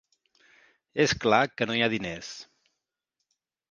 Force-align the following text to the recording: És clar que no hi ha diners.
És 1.05 1.13
clar 1.25 1.43
que 1.53 1.69
no 1.69 1.79
hi 1.79 1.87
ha 1.87 1.93
diners. 1.97 2.35